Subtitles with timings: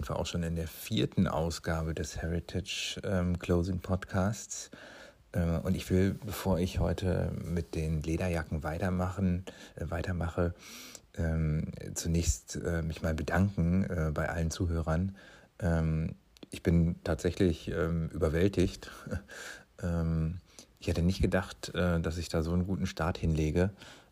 [0.00, 4.70] sind wir auch schon in der vierten Ausgabe des Heritage ähm, Closing Podcasts.
[5.32, 9.44] Äh, und ich will, bevor ich heute mit den Lederjacken weitermachen,
[9.76, 10.54] äh, weitermache,
[11.18, 15.16] ähm, zunächst äh, mich mal bedanken äh, bei allen Zuhörern.
[15.58, 16.14] Ähm,
[16.50, 18.90] ich bin tatsächlich ähm, überwältigt.
[19.82, 20.40] Ähm,
[20.78, 23.70] ich hätte nicht gedacht, äh, dass ich da so einen guten Start hinlege.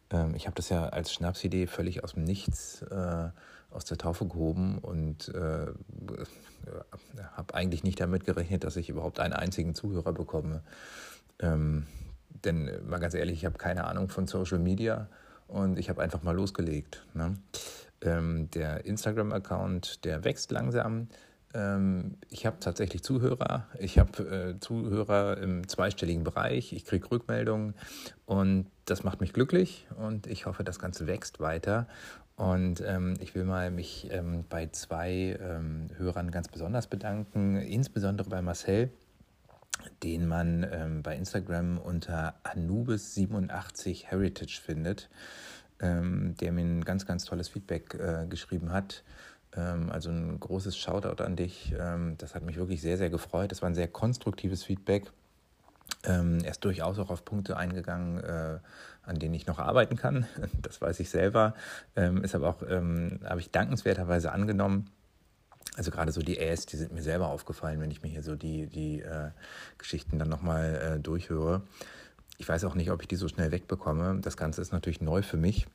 [0.09, 3.29] Ähm, ich habe das ja als Schnapsidee völlig aus dem Nichts äh,
[3.71, 5.67] aus der Taufe gehoben und äh,
[7.33, 10.63] habe eigentlich nicht damit gerechnet, dass ich überhaupt einen einzigen Zuhörer bekomme.
[11.39, 11.87] Ähm,
[12.45, 15.09] denn mal ganz ehrlich, ich habe keine Ahnung von Social Media
[15.47, 17.05] und ich habe einfach mal losgelegt.
[17.15, 17.37] Ne?
[18.01, 21.09] Ähm, der Instagram-Account, der wächst langsam.
[21.55, 23.67] Ähm, ich habe tatsächlich Zuhörer.
[23.79, 26.73] Ich habe äh, Zuhörer im zweistelligen Bereich.
[26.73, 27.75] Ich kriege Rückmeldungen
[28.27, 31.87] und das macht mich glücklich und ich hoffe, das Ganze wächst weiter.
[32.37, 38.31] Und ähm, ich will mal mich ähm, bei zwei ähm, Hörern ganz besonders bedanken, insbesondere
[38.31, 38.91] bei Marcel,
[40.05, 45.11] den man ähm, bei Instagram unter Anubis87 Heritage findet,
[45.81, 49.03] ähm, der mir ein ganz, ganz tolles Feedback äh, geschrieben hat.
[49.57, 51.75] Ähm, also ein großes Shoutout an dich.
[52.19, 53.51] das hat mich wirklich sehr, sehr gefreut.
[53.53, 55.11] Das war ein sehr konstruktives Feedback.
[56.05, 58.59] Ähm, er ist durchaus auch auf Punkte eingegangen, äh,
[59.03, 60.27] an denen ich noch arbeiten kann.
[60.63, 61.55] Das weiß ich selber.
[61.97, 64.91] Ähm, ist aber auch, ähm, habe ich dankenswerterweise angenommen.
[65.77, 68.35] Also gerade so die Äs, die sind mir selber aufgefallen, wenn ich mir hier so
[68.35, 69.31] die, die äh,
[69.79, 71.63] Geschichten dann nochmal äh, durchhöre.
[72.37, 74.21] Ich weiß auch nicht, ob ich die so schnell wegbekomme.
[74.21, 75.67] Das Ganze ist natürlich neu für mich.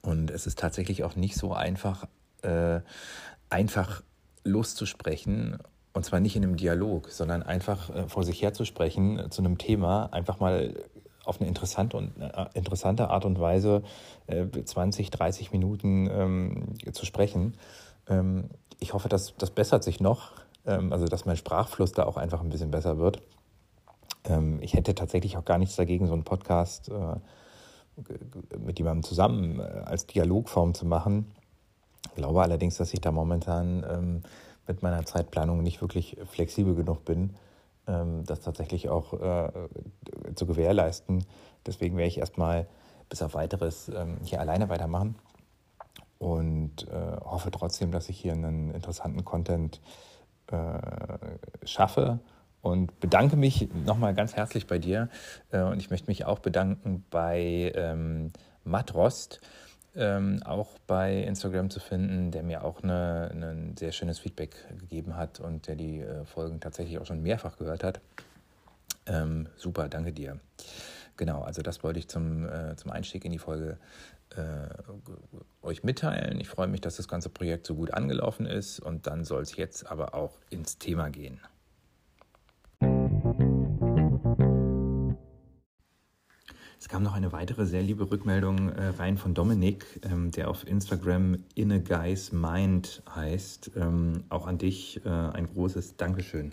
[0.00, 2.06] Und es ist tatsächlich auch nicht so einfach,
[2.44, 2.80] äh,
[3.50, 4.02] einfach
[4.44, 5.58] loszusprechen
[5.92, 9.58] und zwar nicht in einem Dialog, sondern einfach äh, vor sich herzusprechen äh, zu einem
[9.58, 10.74] Thema, einfach mal
[11.24, 13.82] auf eine interessante, und, äh, interessante Art und Weise
[14.26, 17.56] 20, 30 Minuten ähm, zu sprechen.
[18.08, 20.32] Ähm, ich hoffe, dass das bessert sich noch,
[20.66, 23.22] ähm, also dass mein Sprachfluss da auch einfach ein bisschen besser wird.
[24.24, 27.16] Ähm, ich hätte tatsächlich auch gar nichts dagegen, so einen Podcast äh,
[28.58, 31.32] mit jemandem zusammen äh, als Dialogform zu machen.
[32.14, 34.22] Glaube allerdings, dass ich da momentan ähm,
[34.66, 37.34] mit meiner Zeitplanung nicht wirklich flexibel genug bin,
[37.86, 39.50] ähm, das tatsächlich auch äh,
[40.34, 41.24] zu gewährleisten.
[41.66, 42.66] Deswegen werde ich erstmal
[43.08, 45.16] bis auf weiteres ähm, hier alleine weitermachen
[46.18, 49.80] und äh, hoffe trotzdem, dass ich hier einen interessanten Content
[50.46, 50.78] äh,
[51.66, 52.20] schaffe
[52.62, 55.10] und bedanke mich nochmal ganz herzlich bei dir
[55.50, 58.32] und ich möchte mich auch bedanken bei ähm,
[58.64, 59.40] Matt Rost,
[59.96, 65.16] ähm, auch bei Instagram zu finden, der mir auch eine, ein sehr schönes Feedback gegeben
[65.16, 68.00] hat und der die äh, Folgen tatsächlich auch schon mehrfach gehört hat.
[69.06, 70.40] Ähm, super, danke dir.
[71.16, 73.78] Genau, also das wollte ich zum, äh, zum Einstieg in die Folge
[74.30, 74.68] äh,
[75.62, 76.40] euch mitteilen.
[76.40, 79.56] Ich freue mich, dass das ganze Projekt so gut angelaufen ist und dann soll es
[79.56, 81.40] jetzt aber auch ins Thema gehen.
[86.84, 90.68] Es kam noch eine weitere sehr liebe Rückmeldung äh, rein von Dominik, ähm, der auf
[90.68, 93.70] Instagram In a Guy's Mind heißt.
[93.74, 96.52] Ähm, auch an dich äh, ein großes Dankeschön.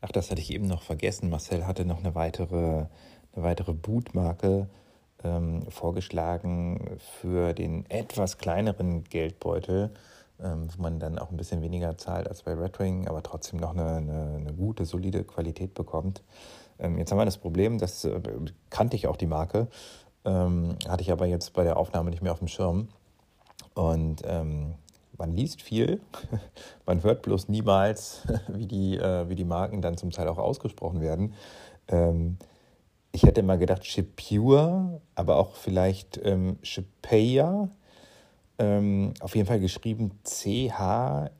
[0.00, 1.30] Ach, das hatte ich eben noch vergessen.
[1.30, 2.86] Marcel hatte noch eine weitere,
[3.32, 4.68] eine weitere Bootmarke
[5.22, 9.94] ähm, vorgeschlagen für den etwas kleineren Geldbeutel
[10.42, 13.58] ähm, wo man dann auch ein bisschen weniger zahlt als bei Red Wing, aber trotzdem
[13.58, 16.22] noch eine, eine, eine gute, solide Qualität bekommt.
[16.78, 18.20] Ähm, jetzt haben wir das Problem, das äh,
[18.70, 19.68] kannte ich auch die Marke,
[20.24, 22.88] ähm, hatte ich aber jetzt bei der Aufnahme nicht mehr auf dem Schirm.
[23.74, 24.74] Und ähm,
[25.16, 26.00] man liest viel,
[26.86, 31.00] man hört bloß niemals, wie die, äh, wie die Marken dann zum Teil auch ausgesprochen
[31.00, 31.34] werden.
[33.12, 37.70] Ich hätte mal gedacht Shipure, aber auch vielleicht ähm, Shipeya
[38.58, 41.34] ähm, auf jeden Fall geschrieben C-H-I-P-P-E-W-A.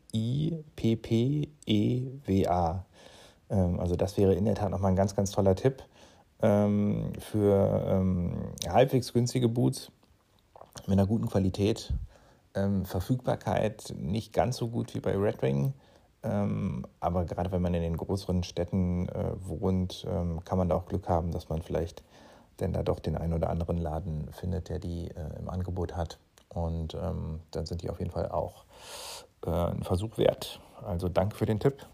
[3.51, 5.83] Ähm, also das wäre in der Tat nochmal ein ganz, ganz toller Tipp
[6.43, 9.91] ähm, für ähm, halbwegs günstige Boots
[10.87, 11.93] mit einer guten Qualität.
[12.55, 15.75] Ähm, Verfügbarkeit nicht ganz so gut wie bei Red Ring.
[16.23, 20.07] Ähm, aber gerade wenn man in den größeren Städten äh, wohnt,
[20.45, 22.03] kann man da auch Glück haben, dass man vielleicht
[22.61, 26.19] denn da doch den einen oder anderen Laden findet, der die äh, im Angebot hat.
[26.49, 28.65] Und ähm, dann sind die auf jeden Fall auch
[29.45, 30.61] äh, ein Versuch wert.
[30.83, 31.87] Also danke für den Tipp.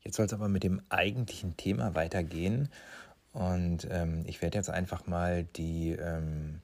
[0.00, 2.70] Jetzt soll es aber mit dem eigentlichen Thema weitergehen.
[3.32, 6.61] Und ähm, ich werde jetzt einfach mal die ähm,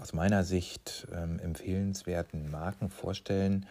[0.00, 3.66] aus meiner Sicht ähm, empfehlenswerten Marken vorstellen.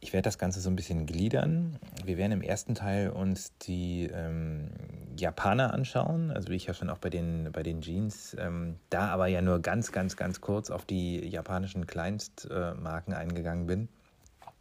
[0.00, 1.78] Ich werde das Ganze so ein bisschen gliedern.
[2.04, 4.68] Wir werden im ersten Teil uns die ähm,
[5.16, 9.08] Japaner anschauen, also wie ich ja schon auch bei den, bei den Jeans, ähm, da
[9.08, 13.88] aber ja nur ganz, ganz, ganz kurz auf die japanischen Kleinstmarken äh, eingegangen bin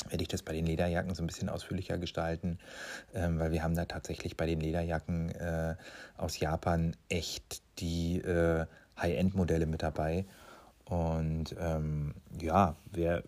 [0.10, 2.60] werde ich das bei den Lederjacken so ein bisschen ausführlicher gestalten,
[3.14, 5.76] ähm, weil wir haben da tatsächlich bei den Lederjacken äh,
[6.18, 8.66] aus Japan echt die äh,
[9.00, 10.26] High-End-Modelle mit dabei.
[10.90, 13.24] Und ähm, ja, wer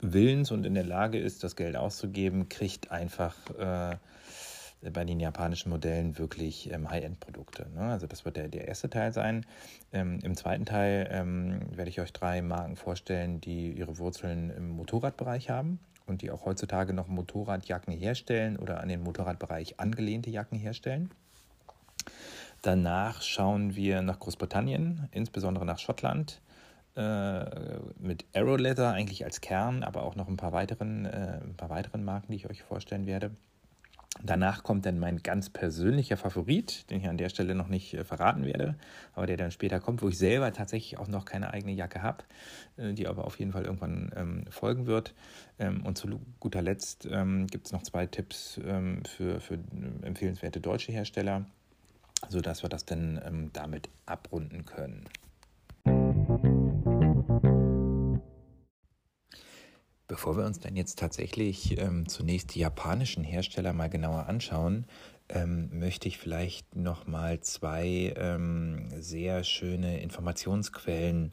[0.00, 3.96] willens und in der Lage ist, das Geld auszugeben, kriegt einfach äh,
[4.90, 7.66] bei den japanischen Modellen wirklich ähm, High-End-Produkte.
[7.74, 7.82] Ne?
[7.82, 9.44] Also das wird der, der erste Teil sein.
[9.92, 14.70] Ähm, Im zweiten Teil ähm, werde ich euch drei Marken vorstellen, die ihre Wurzeln im
[14.70, 20.58] Motorradbereich haben und die auch heutzutage noch Motorradjacken herstellen oder an den Motorradbereich angelehnte Jacken
[20.58, 21.10] herstellen.
[22.62, 26.40] Danach schauen wir nach Großbritannien, insbesondere nach Schottland,
[26.96, 31.56] äh, mit Arrow Leather eigentlich als Kern, aber auch noch ein paar weiteren, äh, ein
[31.56, 33.30] paar weiteren Marken, die ich euch vorstellen werde.
[34.22, 38.04] Danach kommt dann mein ganz persönlicher Favorit, den ich an der Stelle noch nicht äh,
[38.04, 38.74] verraten werde,
[39.14, 42.24] aber der dann später kommt, wo ich selber tatsächlich auch noch keine eigene Jacke habe,
[42.76, 45.14] äh, die aber auf jeden Fall irgendwann ähm, folgen wird.
[45.58, 49.58] Ähm, und zu guter Letzt ähm, gibt es noch zwei Tipps ähm, für, für
[50.02, 51.46] empfehlenswerte deutsche Hersteller,
[52.28, 55.06] sodass wir das dann ähm, damit abrunden können.
[60.10, 64.86] Bevor wir uns dann jetzt tatsächlich ähm, zunächst die japanischen Hersteller mal genauer anschauen,
[65.28, 71.32] ähm, möchte ich vielleicht noch mal zwei ähm, sehr schöne Informationsquellen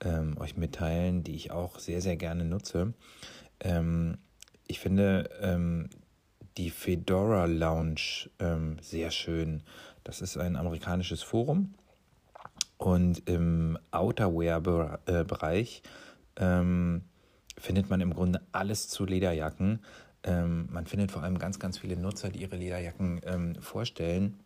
[0.00, 2.92] ähm, euch mitteilen, die ich auch sehr sehr gerne nutze.
[3.60, 4.18] Ähm,
[4.66, 5.88] ich finde ähm,
[6.56, 8.30] die Fedora Lounge
[8.80, 9.62] sehr schön.
[10.02, 11.72] Das ist ein amerikanisches Forum
[12.78, 15.82] und im Outerwear-Bereich
[16.34, 17.04] ähm,
[17.58, 19.80] findet man im Grunde alles zu Lederjacken.
[20.22, 24.40] Ähm, man findet vor allem ganz, ganz viele Nutzer, die ihre Lederjacken ähm, vorstellen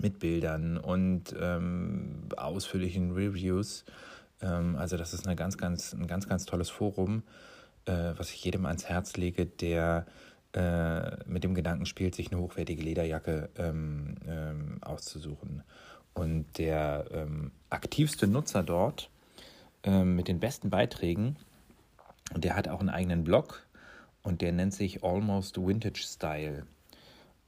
[0.00, 3.84] mit Bildern und ähm, ausführlichen Reviews.
[4.42, 7.22] Ähm, also das ist eine ganz, ganz, ein ganz, ganz tolles Forum,
[7.86, 10.06] äh, was ich jedem ans Herz lege, der
[10.52, 15.62] äh, mit dem Gedanken spielt, sich eine hochwertige Lederjacke ähm, ähm, auszusuchen.
[16.14, 17.28] Und der
[17.68, 19.10] aktivste Nutzer dort
[19.84, 21.36] mit den besten Beiträgen
[22.34, 23.66] und der hat auch einen eigenen Blog
[24.22, 26.66] und der nennt sich Almost Vintage Style.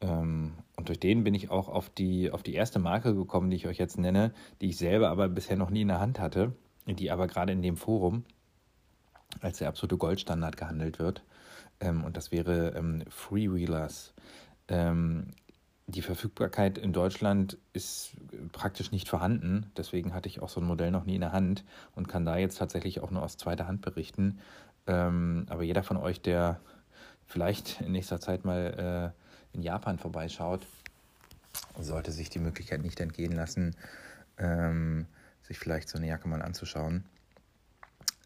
[0.00, 3.56] Ähm, und durch den bin ich auch auf die, auf die erste Marke gekommen, die
[3.56, 6.52] ich euch jetzt nenne, die ich selber aber bisher noch nie in der Hand hatte,
[6.86, 8.24] die aber gerade in dem Forum
[9.40, 11.22] als der absolute Goldstandard gehandelt wird.
[11.80, 14.14] Ähm, und das wäre ähm, Freewheelers.
[15.88, 18.12] Die Verfügbarkeit in Deutschland ist
[18.52, 19.72] praktisch nicht vorhanden.
[19.74, 21.64] Deswegen hatte ich auch so ein Modell noch nie in der Hand
[21.94, 24.38] und kann da jetzt tatsächlich auch nur aus zweiter Hand berichten.
[24.86, 26.60] Ähm, aber jeder von euch, der
[27.26, 29.14] vielleicht in nächster Zeit mal
[29.54, 30.66] äh, in Japan vorbeischaut,
[31.78, 33.74] sollte sich die Möglichkeit nicht entgehen lassen,
[34.36, 35.06] ähm,
[35.42, 37.04] sich vielleicht so eine Jacke mal anzuschauen.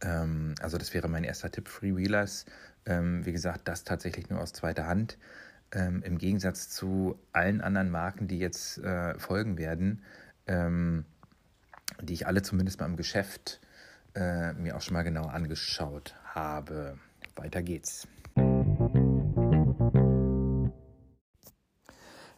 [0.00, 2.44] Ähm, also das wäre mein erster Tipp, Freewheelers.
[2.87, 5.17] Ähm, wie gesagt, das tatsächlich nur aus zweiter Hand.
[5.72, 10.02] Ähm, Im Gegensatz zu allen anderen Marken, die jetzt äh, folgen werden,
[10.46, 11.06] ähm,
[12.02, 13.60] die ich alle zumindest mal im Geschäft
[14.14, 16.98] äh, mir auch schon mal genau angeschaut habe.
[17.36, 18.06] Weiter geht's.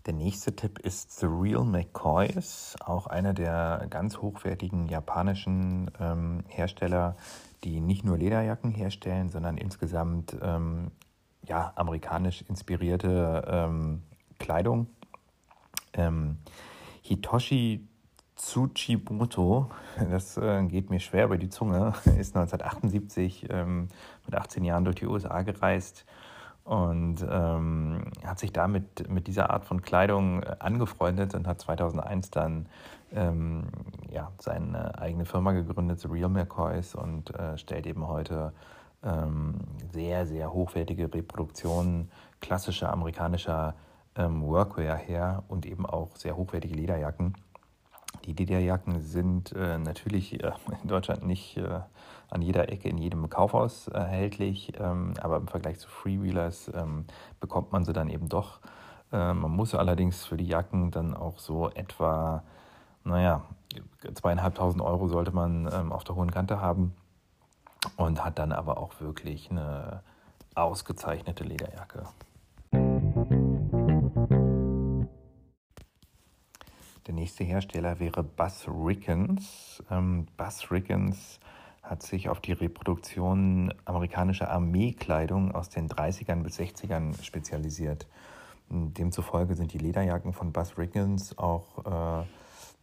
[0.06, 7.16] Der nächste Tipp ist The Real McCoys, auch einer der ganz hochwertigen japanischen ähm, Hersteller,
[7.64, 10.90] die nicht nur Lederjacken herstellen, sondern insgesamt ähm,
[11.46, 14.02] ja, amerikanisch inspirierte ähm,
[14.38, 14.88] Kleidung.
[15.92, 16.38] Ähm,
[17.02, 17.86] Hitoshi
[18.36, 19.70] Tsuchimoto,
[20.10, 23.88] das äh, geht mir schwer über die Zunge, ist 1978 ähm,
[24.26, 26.04] mit 18 Jahren durch die USA gereist
[26.64, 32.30] und ähm, hat sich damit mit dieser Art von Kleidung äh, angefreundet und hat 2001
[32.30, 32.66] dann
[33.14, 33.64] ähm,
[34.10, 38.52] ja, seine eigene Firma gegründet, The Real McCoys, und äh, stellt eben heute
[39.04, 39.54] ähm,
[39.92, 43.75] sehr, sehr hochwertige Reproduktionen klassischer amerikanischer
[44.16, 47.34] ähm, Workwear her und eben auch sehr hochwertige Lederjacken.
[48.25, 51.80] Die Lederjacken sind äh, natürlich äh, in Deutschland nicht äh,
[52.30, 57.04] an jeder Ecke in jedem Kaufhaus erhältlich, ähm, aber im Vergleich zu Freewheelers ähm,
[57.40, 58.61] bekommt man sie dann eben doch.
[59.12, 62.42] Äh, man muss allerdings für die Jacken dann auch so etwa,
[63.04, 63.42] naja,
[64.14, 66.94] zweieinhalbtausend Euro sollte man ähm, auf der hohen Kante haben
[67.96, 70.02] und hat dann aber auch wirklich eine
[70.54, 72.04] ausgezeichnete Lederjacke.
[77.06, 79.82] Der nächste Hersteller wäre Buzz Rickens.
[79.90, 81.38] Ähm, Buzz Rickens
[81.82, 88.06] hat sich auf die Reproduktion amerikanischer Armeekleidung aus den 30ern bis 60ern spezialisiert.
[88.70, 92.24] Demzufolge sind die Lederjacken von Buzz Riggins auch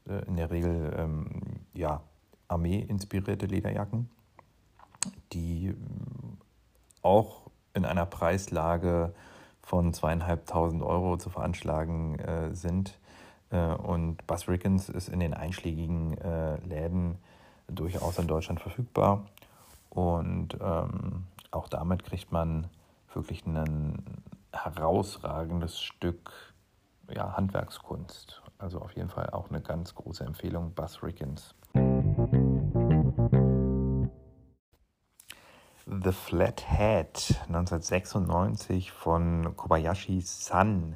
[0.07, 1.27] äh, in der Regel ähm,
[1.73, 2.01] ja,
[2.47, 4.09] Armee-inspirierte Lederjacken,
[5.33, 5.75] die
[7.01, 7.41] auch
[7.73, 9.13] in einer Preislage
[9.61, 12.99] von zweieinhalbtausend Euro zu veranschlagen äh, sind.
[13.49, 17.17] Äh, und Buzz Rickens ist in den einschlägigen äh, Läden
[17.67, 19.25] durchaus in Deutschland verfügbar.
[19.89, 22.67] Und ähm, auch damit kriegt man
[23.13, 24.03] wirklich ein
[24.53, 26.31] herausragendes Stück
[27.13, 28.41] ja, Handwerkskunst.
[28.57, 31.55] Also auf jeden Fall auch eine ganz große Empfehlung, Buzz Rickens.
[36.03, 40.95] The Flat Hat 1996 von Kobayashi San,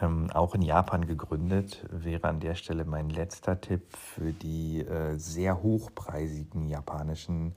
[0.00, 5.16] ähm, auch in Japan gegründet, wäre an der Stelle mein letzter Tipp für die äh,
[5.16, 7.54] sehr hochpreisigen japanischen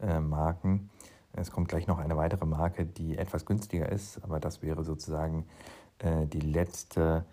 [0.00, 0.90] äh, Marken.
[1.32, 5.46] Es kommt gleich noch eine weitere Marke, die etwas günstiger ist, aber das wäre sozusagen
[6.00, 7.24] äh, die letzte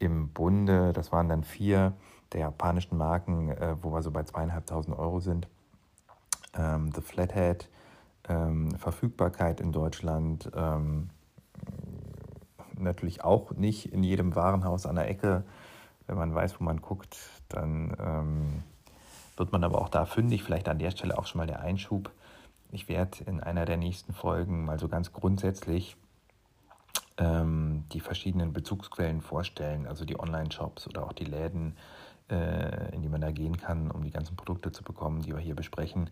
[0.00, 0.92] im Bunde.
[0.94, 1.92] Das waren dann vier
[2.32, 5.46] der japanischen Marken, äh, wo wir so bei zweieinhalbtausend Euro sind.
[6.54, 7.68] Ähm, The Flathead,
[8.28, 11.10] ähm, Verfügbarkeit in Deutschland ähm,
[12.78, 15.44] natürlich auch nicht in jedem Warenhaus an der Ecke.
[16.06, 17.18] Wenn man weiß, wo man guckt,
[17.48, 18.62] dann ähm,
[19.36, 20.42] wird man aber auch da fündig.
[20.42, 22.10] Vielleicht an der Stelle auch schon mal der Einschub.
[22.70, 25.96] Ich werde in einer der nächsten Folgen mal so ganz grundsätzlich
[27.18, 31.76] ähm, die verschiedenen Bezugsquellen vorstellen, also die Online-Shops oder auch die Läden,
[32.30, 35.40] äh, in die man da gehen kann, um die ganzen Produkte zu bekommen, die wir
[35.40, 36.10] hier besprechen.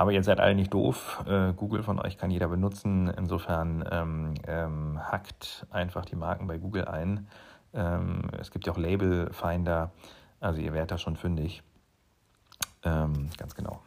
[0.00, 1.22] Aber ihr seid alle nicht doof.
[1.28, 3.12] Äh, Google von euch kann jeder benutzen.
[3.18, 7.28] Insofern ähm, ähm, hackt einfach die Marken bei Google ein.
[7.74, 9.90] Ähm, es gibt ja auch Labelfinder.
[10.40, 11.62] Also ihr werdet da schon fündig.
[12.82, 13.82] Ähm, ganz genau.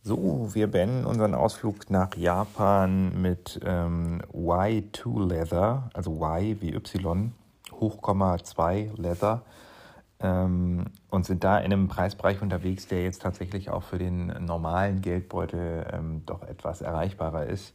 [0.00, 7.34] So, wir beenden unseren Ausflug nach Japan mit ähm, Y2 Leather, also Y wie Y,
[7.72, 9.42] Hochkomma 2 Leather
[10.20, 15.00] ähm, und sind da in einem Preisbereich unterwegs, der jetzt tatsächlich auch für den normalen
[15.00, 17.74] Geldbeutel ähm, doch etwas erreichbarer ist.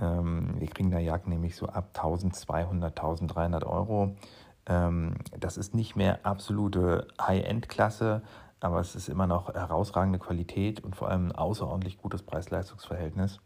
[0.00, 4.16] Ähm, wir kriegen da Jacken nämlich so ab 1200, 1300 Euro.
[4.66, 8.22] Ähm, das ist nicht mehr absolute High-End-Klasse,
[8.60, 13.40] aber es ist immer noch herausragende Qualität und vor allem ein außerordentlich gutes Preis-Leistungs-Verhältnis.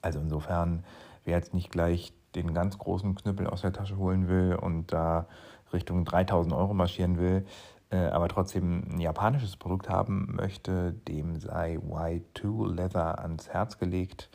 [0.00, 0.84] Also insofern,
[1.24, 5.26] wer jetzt nicht gleich den ganz großen Knüppel aus der Tasche holen will und da
[5.72, 7.46] Richtung 3000 Euro marschieren will,
[7.90, 14.28] äh, aber trotzdem ein japanisches Produkt haben möchte, dem sei Y2 Leather ans Herz gelegt.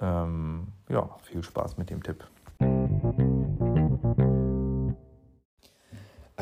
[0.00, 2.26] Ähm, ja, viel Spaß mit dem Tipp.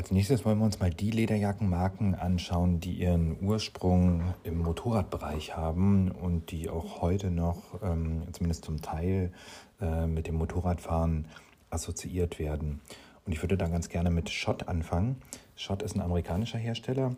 [0.00, 6.10] Als nächstes wollen wir uns mal die Lederjackenmarken anschauen, die ihren Ursprung im Motorradbereich haben
[6.10, 9.30] und die auch heute noch, ähm, zumindest zum Teil,
[9.78, 11.26] äh, mit dem Motorradfahren
[11.68, 12.80] assoziiert werden.
[13.26, 15.16] Und ich würde da ganz gerne mit Schott anfangen.
[15.54, 17.14] Schott ist ein amerikanischer Hersteller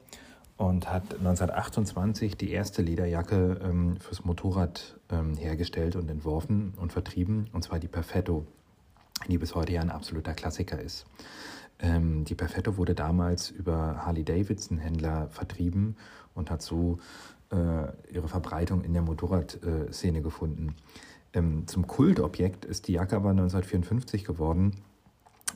[0.57, 7.49] und hat 1928 die erste Lederjacke ähm, fürs Motorrad ähm, hergestellt und entworfen und vertrieben,
[7.53, 8.45] und zwar die Perfetto,
[9.29, 11.07] die bis heute ja ein absoluter Klassiker ist.
[11.83, 15.97] Ähm, die Perfetto wurde damals über Harley-Davidson-Händler vertrieben
[16.33, 16.99] und hat so
[17.51, 20.77] äh, ihre Verbreitung in der Motorradszene äh, gefunden.
[21.35, 24.77] Ähm, zum Kultobjekt ist die Jacke aber 1954 geworden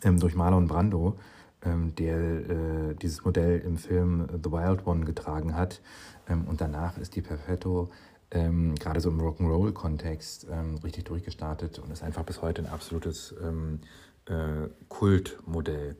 [0.02, 1.16] ähm, durch Marlon Brando,
[1.62, 5.80] ähm, der äh, dieses Modell im Film The Wild One getragen hat.
[6.28, 7.90] Ähm, und danach ist die Perfetto
[8.33, 13.35] ähm, gerade so im Rock'n'Roll-Kontext ähm, richtig durchgestartet und ist einfach bis heute ein absolutes
[13.40, 13.80] ähm,
[14.26, 15.97] äh, Kultmodell.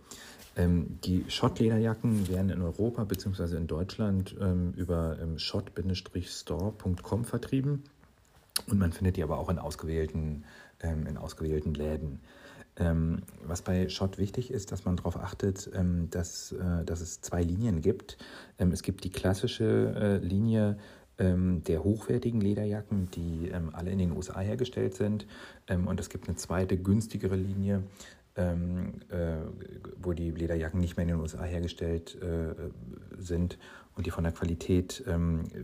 [0.59, 3.57] die Schott-Lederjacken werden in Europa bzw.
[3.57, 4.35] in Deutschland
[4.75, 7.85] über schott-store.com vertrieben
[8.67, 10.45] und man findet die aber auch in ausgewählten,
[10.81, 12.21] in ausgewählten Läden.
[12.79, 17.23] Ähm, was bei Schott wichtig ist, dass man darauf achtet, ähm, dass, äh, dass es
[17.23, 18.19] zwei Linien gibt.
[18.59, 20.77] Ähm, es gibt die klassische äh, Linie
[21.19, 25.27] ähm, der hochwertigen Lederjacken, die ähm, alle in den USA hergestellt sind.
[25.69, 27.83] Ähm, und es gibt eine zweite, günstigere Linie,
[28.37, 29.39] äh,
[30.01, 32.55] wo die Lederjacken nicht mehr in den USA hergestellt äh,
[33.17, 33.59] sind
[33.95, 35.03] und die von der Qualität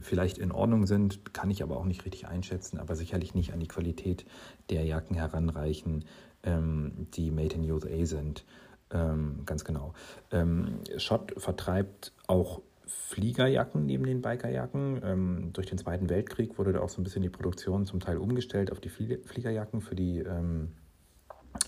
[0.00, 3.60] vielleicht in Ordnung sind, kann ich aber auch nicht richtig einschätzen, aber sicherlich nicht an
[3.60, 4.24] die Qualität
[4.70, 6.06] der Jacken heranreichen,
[6.42, 8.44] ähm, die Made in USA sind.
[8.90, 9.94] Ähm, ganz genau.
[10.30, 15.00] Ähm, Schott vertreibt auch Fliegerjacken neben den Bikerjacken.
[15.02, 18.18] Ähm, durch den Zweiten Weltkrieg wurde da auch so ein bisschen die Produktion zum Teil
[18.18, 20.72] umgestellt auf die Fliegerjacken für die, ähm, ähm,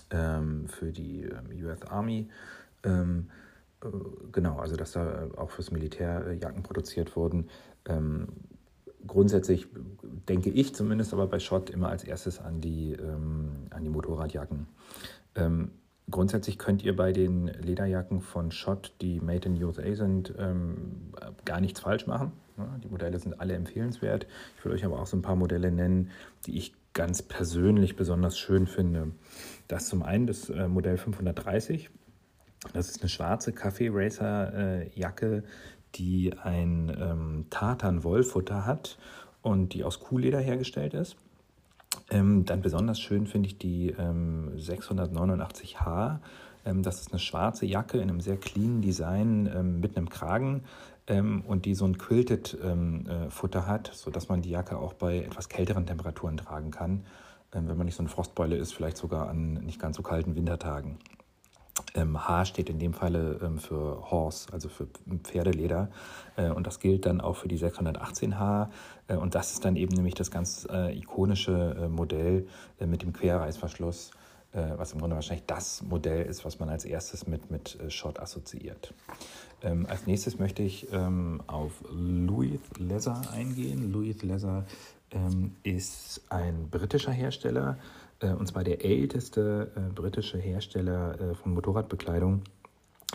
[0.09, 1.27] für die
[1.63, 2.29] US Army.
[2.83, 7.49] genau, also dass da auch fürs Militär Jacken produziert wurden.
[7.87, 8.27] Ähm,
[9.07, 9.67] grundsätzlich
[10.27, 14.67] denke ich zumindest aber bei Schott immer als erstes an die, ähm, an die Motorradjacken.
[15.35, 15.71] Ähm,
[16.09, 21.11] grundsätzlich könnt ihr bei den Lederjacken von Schott, die Made in USA sind, ähm,
[21.45, 22.31] gar nichts falsch machen.
[22.83, 24.27] Die Modelle sind alle empfehlenswert.
[24.57, 26.09] Ich will euch aber auch so ein paar Modelle nennen,
[26.45, 29.11] die ich ganz persönlich besonders schön finde.
[29.67, 31.91] Das zum einen das äh, Modell 530.
[32.73, 35.43] Das ist eine schwarze Kaffee Racer Jacke,
[35.93, 38.97] die ein ähm, Tartan-Wollfutter hat
[39.43, 41.15] und die aus Kuhleder hergestellt ist.
[42.09, 46.19] Ähm, dann besonders schön finde ich die ähm, 689H.
[46.65, 50.63] Ähm, das ist eine schwarze Jacke in einem sehr cleanen Design ähm, mit einem Kragen
[51.07, 55.49] ähm, und die so ein Quilted-Futter ähm, hat, sodass man die Jacke auch bei etwas
[55.49, 57.05] kälteren Temperaturen tragen kann,
[57.51, 60.97] wenn man nicht so eine Frostbeule ist, vielleicht sogar an nicht ganz so kalten Wintertagen.
[61.93, 64.87] Ähm, H steht in dem Falle ähm, für Horse, also für
[65.23, 65.89] Pferdeleder.
[66.35, 68.69] Äh, und das gilt dann auch für die 618H.
[69.07, 72.47] Äh, und das ist dann eben nämlich das ganz äh, ikonische äh, Modell
[72.79, 74.13] äh, mit dem Querreißverschluss, äh,
[74.55, 78.93] was im Grunde wahrscheinlich das Modell ist, was man als erstes mit, mit Shot assoziiert.
[79.61, 83.91] Ähm, als nächstes möchte ich ähm, auf Louis Leather eingehen.
[83.91, 84.65] Louis Leather
[85.11, 87.77] ähm, ist ein britischer Hersteller
[88.19, 92.41] äh, und zwar der älteste äh, britische Hersteller äh, von Motorradbekleidung,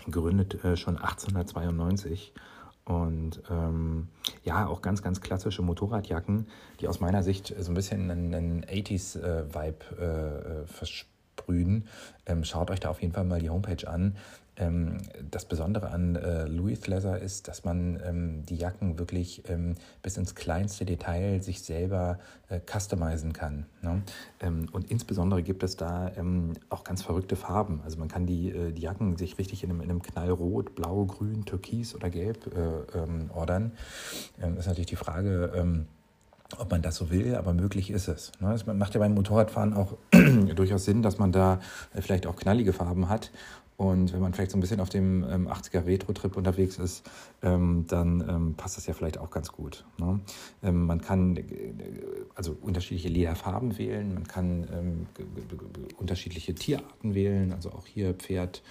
[0.06, 2.32] gegründet schon 1892.
[2.84, 4.08] Und ähm,
[4.42, 6.46] ja, auch ganz, ganz klassische Motorradjacken,
[6.80, 10.66] die aus meiner Sicht so ein bisschen einen, einen 80s-Vibe äh,
[11.40, 11.84] versprühen.
[12.26, 14.16] Ähm, schaut euch da auf jeden Fall mal die Homepage an.
[14.56, 14.98] Ähm,
[15.30, 20.16] das Besondere an äh, Louis Leather ist, dass man ähm, die Jacken wirklich ähm, bis
[20.16, 22.18] ins kleinste Detail sich selber
[22.48, 23.66] äh, customizen kann.
[23.80, 24.02] Ne?
[24.40, 27.80] Ähm, und insbesondere gibt es da ähm, auch ganz verrückte Farben.
[27.84, 31.06] Also man kann die, äh, die Jacken sich richtig in einem, in einem Knallrot, Blau,
[31.06, 33.72] Grün, Türkis oder Gelb äh, ordern.
[34.58, 35.86] ist natürlich die Frage,
[36.58, 38.32] ob man das so will, aber möglich ist es.
[38.40, 38.52] Ne?
[38.52, 39.94] Es macht ja beim Motorradfahren auch
[40.54, 41.60] durchaus Sinn, dass man da
[41.94, 43.30] äh, vielleicht auch knallige Farben hat
[43.80, 47.02] und wenn man vielleicht so ein bisschen auf dem ähm, 80er Retro-Trip unterwegs ist,
[47.42, 49.86] ähm, dann ähm, passt das ja vielleicht auch ganz gut.
[49.98, 50.20] Ne?
[50.62, 51.44] Ähm, man kann äh,
[52.34, 55.06] also unterschiedliche Lederfarben wählen, man kann ähm,
[55.96, 58.62] unterschiedliche Tierarten wählen, also auch hier Pferd,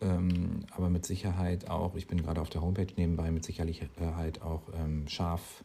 [0.00, 4.62] ähm, aber mit Sicherheit auch, ich bin gerade auf der Homepage nebenbei, mit Sicherheit auch
[5.06, 5.64] Schaf,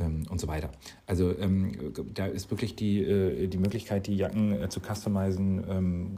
[0.00, 0.70] ähm, und so weiter.
[1.06, 6.16] Also ähm, da ist wirklich die, äh, die Möglichkeit, die Jacken äh, zu customizen, ähm,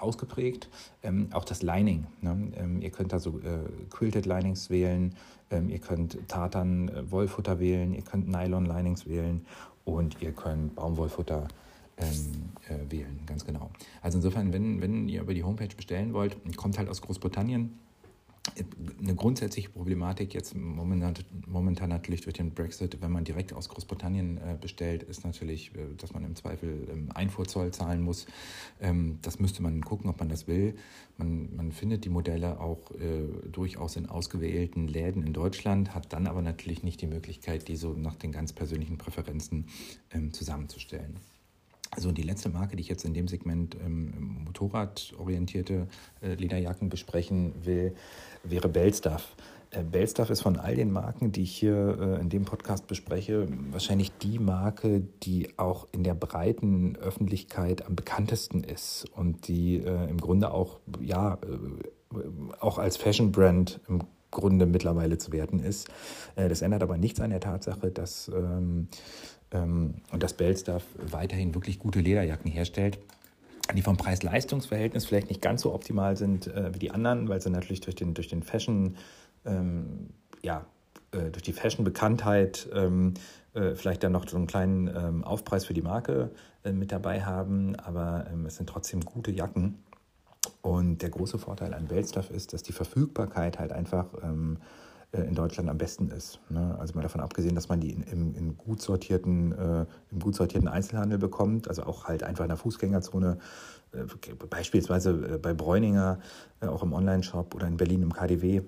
[0.00, 0.68] ausgeprägt.
[1.02, 2.06] Ähm, auch das Lining.
[2.20, 2.52] Ne?
[2.56, 5.14] Ähm, ihr könnt da so äh, Quilted Linings wählen,
[5.50, 9.46] ähm, ihr könnt Tartan äh, Wollfutter wählen, ihr könnt Nylon Linings wählen
[9.84, 11.48] und ihr könnt Baumwollfutter
[11.96, 13.70] äh, wählen, ganz genau.
[14.02, 17.78] Also insofern, wenn, wenn ihr über die Homepage bestellen wollt, kommt halt aus Großbritannien
[19.00, 21.14] eine grundsätzliche Problematik jetzt momentan,
[21.46, 25.94] momentan natürlich durch den Brexit, wenn man direkt aus Großbritannien äh, bestellt, ist natürlich, äh,
[25.96, 28.26] dass man im Zweifel ähm, Einfuhrzoll zahlen muss.
[28.80, 30.76] Ähm, das müsste man gucken, ob man das will.
[31.18, 36.26] Man, man findet die Modelle auch äh, durchaus in ausgewählten Läden in Deutschland, hat dann
[36.26, 39.66] aber natürlich nicht die Möglichkeit, die so nach den ganz persönlichen Präferenzen
[40.12, 41.18] ähm, zusammenzustellen.
[41.96, 45.88] Also die letzte Marke, die ich jetzt in dem Segment ähm, motorradorientierte
[46.20, 47.94] äh, Lederjacken besprechen will,
[48.44, 49.34] wäre Bellstuff.
[49.70, 53.48] Äh, Bellstuff ist von all den Marken, die ich hier äh, in dem Podcast bespreche,
[53.70, 60.10] wahrscheinlich die Marke, die auch in der breiten Öffentlichkeit am bekanntesten ist und die äh,
[60.10, 62.18] im Grunde auch, ja, äh,
[62.60, 65.88] auch als Fashion-Brand im Grunde mittlerweile zu werten ist.
[66.36, 68.88] Äh, das ändert aber nichts an der Tatsache, dass, ähm,
[69.56, 72.98] ähm, dass Bellstuff weiterhin wirklich gute Lederjacken herstellt
[73.74, 77.50] die vom Preis-Leistungs-Verhältnis vielleicht nicht ganz so optimal sind äh, wie die anderen, weil sie
[77.50, 78.96] natürlich durch den, durch den Fashion,
[79.44, 80.10] ähm,
[80.42, 80.64] ja,
[81.12, 83.14] äh, durch die Fashion-Bekanntheit ähm,
[83.54, 86.30] äh, vielleicht dann noch so einen kleinen ähm, Aufpreis für die Marke
[86.64, 89.82] äh, mit dabei haben, aber ähm, es sind trotzdem gute Jacken.
[90.62, 95.34] Und der große Vorteil an Wellstuff ist, dass die Verfügbarkeit halt einfach ähm, äh, in
[95.34, 96.40] Deutschland am besten ist.
[96.50, 96.76] Ne?
[96.78, 100.68] Also mal davon abgesehen, dass man die in, in, gut sortierten, äh, im gut sortierten
[100.68, 103.38] Einzelhandel bekommt, also auch halt einfach in der Fußgängerzone,
[103.92, 104.04] äh,
[104.50, 106.18] beispielsweise äh, bei Bräuninger,
[106.60, 108.62] äh, auch im Online-Shop oder in Berlin im KDW.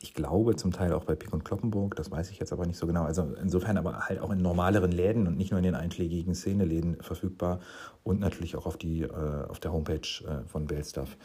[0.00, 2.76] Ich glaube zum Teil auch bei Pick und Kloppenburg, das weiß ich jetzt aber nicht
[2.76, 3.04] so genau.
[3.04, 6.96] Also insofern aber halt auch in normaleren Läden und nicht nur in den einschlägigen Szeneläden
[7.02, 7.60] verfügbar
[8.02, 11.16] und natürlich auch auf, die, äh, auf der Homepage äh, von Bellstuff.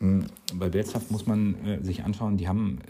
[0.00, 0.26] Mhm.
[0.54, 2.80] Bei Bellstuff muss man äh, sich anschauen, die haben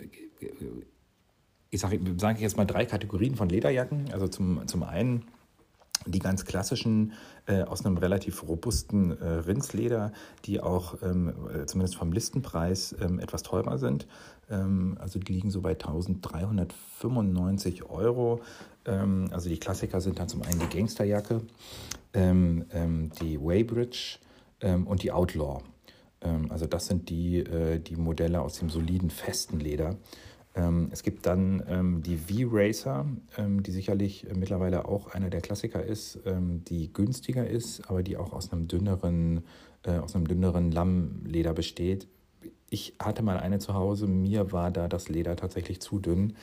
[1.70, 4.12] ich sage sag jetzt mal drei Kategorien von Lederjacken.
[4.12, 5.24] Also zum, zum einen
[6.07, 7.12] Die ganz klassischen
[7.46, 10.12] äh, aus einem relativ robusten äh, Rindsleder,
[10.46, 14.07] die auch ähm, äh, zumindest vom Listenpreis ähm, etwas teurer sind.
[14.50, 18.40] Ähm, also die liegen so bei 1395 Euro.
[18.87, 21.42] Ähm, also die Klassiker sind dann zum einen die Gangsterjacke,
[22.14, 24.18] ähm, ähm, die Waybridge
[24.85, 25.62] und die Outlaw.
[26.50, 29.96] also das sind die, äh, die Modelle aus dem soliden, festen Leder.
[30.54, 33.06] Ähm, es gibt dann ähm, die V-Racer,
[33.38, 38.32] ähm, die sicherlich mittlerweile auch einer der Klassiker ist, die günstiger ist, aber die auch
[38.32, 39.44] aus einem dünneren,
[39.84, 42.08] äh, aus einem dünneren Lammleder besteht.
[42.68, 46.34] Ich hatte mal eine zu Hause, mir war da das Leder tatsächlich zu dünn.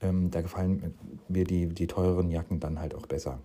[0.00, 0.94] Da gefallen
[1.28, 3.40] mir die, die teureren Jacken dann halt auch besser.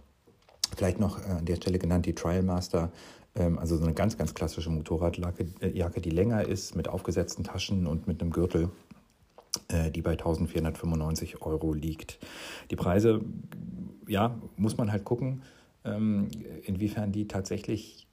[0.76, 2.92] Vielleicht noch äh, an der Stelle genannt die Trialmaster,
[3.34, 8.06] also so eine ganz, ganz klassische Motorradjacke, äh, die länger ist, mit aufgesetzten Taschen und
[8.06, 8.91] mit einem Gürtel äh,
[9.72, 12.20] die bei 1495 Euro liegt.
[12.70, 13.22] Die Preise,
[14.08, 15.44] ja, muss man halt gucken,
[15.84, 16.30] ähm,
[16.64, 18.08] inwiefern die tatsächlich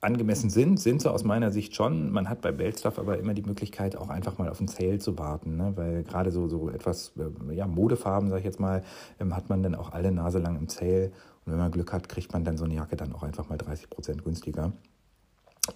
[0.00, 2.10] angemessen sind, sind sie aus meiner Sicht schon.
[2.10, 5.18] Man hat bei Beltstuff aber immer die Möglichkeit, auch einfach mal auf den Sale zu
[5.18, 5.72] warten, ne?
[5.74, 8.82] weil gerade so, so etwas, äh, ja, Modefarben, sage ich jetzt mal,
[9.18, 11.10] ähm, hat man dann auch alle Nase lang im Sale.
[11.44, 13.58] Und wenn man Glück hat, kriegt man dann so eine Jacke dann auch einfach mal
[13.58, 14.72] 30 Prozent günstiger.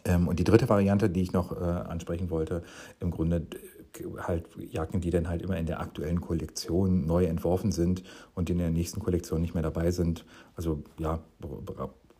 [0.04, 2.62] Ähm, und die dritte Variante, die ich noch äh, ansprechen wollte,
[3.00, 3.46] im Grunde
[4.18, 8.02] halt Jacken, die dann halt immer in der aktuellen Kollektion neu entworfen sind
[8.34, 10.24] und in der nächsten Kollektion nicht mehr dabei sind.
[10.56, 11.20] Also ja,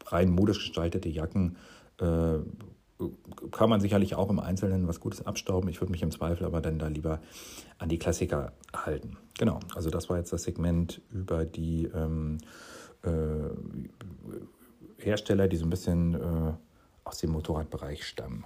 [0.06, 1.56] rein modisch gestaltete Jacken
[2.00, 2.38] äh,
[3.50, 5.68] kann man sicherlich auch im Einzelnen was Gutes abstauben.
[5.68, 7.20] Ich würde mich im Zweifel aber dann da lieber
[7.78, 9.16] an die Klassiker halten.
[9.38, 12.38] Genau, also das war jetzt das Segment über die ähm,
[13.02, 13.10] äh,
[14.98, 16.52] Hersteller, die so ein bisschen äh,
[17.04, 18.44] aus dem Motorradbereich stammen.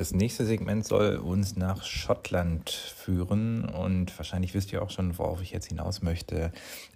[0.00, 5.42] Das nächste Segment soll uns nach Schottland führen und wahrscheinlich wisst ihr auch schon, worauf
[5.42, 6.52] ich jetzt hinaus möchte.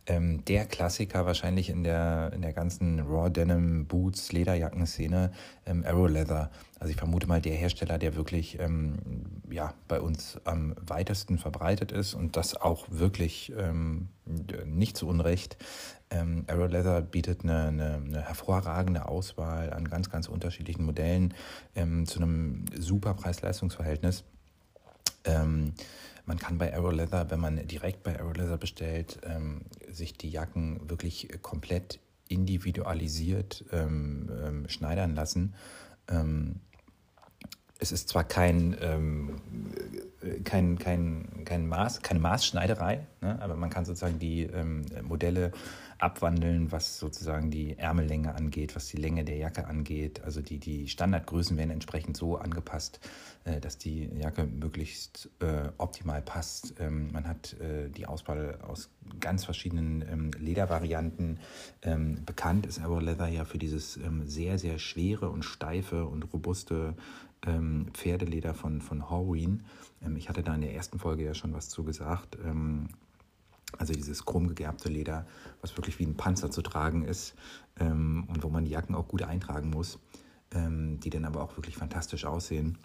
[0.07, 5.33] Ähm, der Klassiker wahrscheinlich in der, in der ganzen Raw Denim Boots Lederjacken-Szene,
[5.67, 6.51] ähm, Arrow Leather.
[6.81, 8.97] Also ich vermute mal der Hersteller, der wirklich ähm,
[9.51, 14.09] ja, bei uns am weitesten verbreitet ist und das auch wirklich ähm,
[14.67, 15.57] nicht zu Unrecht.
[16.11, 21.35] Ähm, Arrow Leather bietet eine, eine, eine, hervorragende Auswahl an ganz, ganz unterschiedlichen Modellen
[21.75, 24.25] ähm, zu einem super Preis-Leistungs-Verhältnis.
[25.25, 25.73] Ähm,
[26.27, 30.31] man kann bei Arrow Leather, wenn man direkt bei Arrow Leather bestellt, ähm, sich die
[30.31, 35.55] Jacken wirklich komplett individualisiert ähm, ähm, schneidern lassen.
[37.79, 38.77] Es ist zwar kein
[40.45, 43.41] kein, kein, kein Maß, keine Maßschneiderei, ne?
[43.43, 45.53] aber man kann sozusagen die ähm, Modelle
[45.99, 50.23] abwandeln, was sozusagen die Ärmellänge angeht, was die Länge der Jacke angeht.
[50.25, 53.01] Also die, die Standardgrößen werden entsprechend so angepasst,
[53.45, 56.75] äh, dass die Jacke möglichst äh, optimal passt.
[56.81, 61.39] Ähm, man hat äh, die Auswahl aus ganz verschiedenen ähm, Ledervarianten.
[61.83, 66.95] Ähm, bekannt ist Leather ja für dieses sehr, sehr schwere und steife und robuste
[67.93, 69.65] Pferdeleder von, von Horween.
[70.17, 72.39] Ich hatte da in der ersten Folge ja schon was zu gesagt.
[73.79, 75.27] Also dieses chromgegerbte Leder,
[75.61, 77.35] was wirklich wie ein Panzer zu tragen ist
[77.81, 79.99] ähm, und wo man die Jacken auch gut eintragen muss,
[80.53, 82.79] ähm, die dann aber auch wirklich fantastisch aussehen.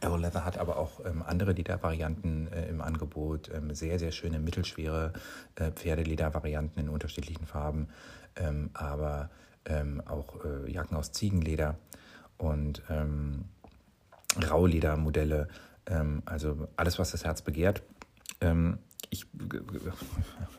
[0.00, 4.38] Aero Leather hat aber auch ähm, andere Ledervarianten äh, im Angebot, ähm, sehr, sehr schöne
[4.38, 5.12] mittelschwere
[5.56, 7.88] äh, Pferdeledervarianten in unterschiedlichen Farben,
[8.36, 9.30] ähm, aber
[9.64, 11.76] ähm, auch äh, Jacken aus Ziegenleder
[12.36, 12.82] und
[14.50, 15.46] Rauledermodelle,
[16.26, 17.84] also alles, was das Herz begehrt.
[19.14, 19.26] Ich,